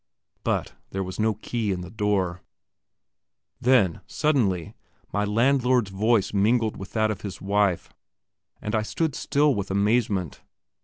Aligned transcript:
But 0.43 0.73
there 0.89 1.03
was 1.03 1.19
no 1.19 1.35
key 1.35 1.71
in 1.71 1.81
the 1.81 1.91
door. 1.91 2.41
Then, 3.59 4.01
suddenly 4.07 4.73
my 5.13 5.23
landlord's 5.25 5.91
voice 5.91 6.33
mingled 6.33 6.75
with 6.75 6.93
that 6.93 7.11
of 7.11 7.21
his 7.21 7.39
wife, 7.39 7.93
and 8.63 8.73
I 8.73 8.81
stood 8.81 9.13
still 9.13 9.53
with 9.53 9.69
amazement. 9.69 10.41